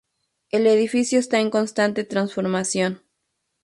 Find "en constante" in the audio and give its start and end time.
1.41-2.03